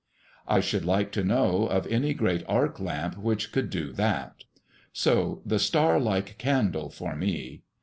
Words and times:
I 0.47 0.61
should 0.61 0.83
like 0.83 1.11
to 1.11 1.23
know 1.23 1.67
of 1.67 1.85
any 1.85 2.15
great 2.15 2.43
arc 2.49 2.79
lamp 2.79 3.19
which 3.19 3.51
could 3.51 3.69
do 3.69 3.91
that. 3.91 4.45
So 4.91 5.43
the 5.45 5.59
star 5.59 5.99
like 5.99 6.39
candle 6.39 6.89
for 6.89 7.15
me. 7.15 7.61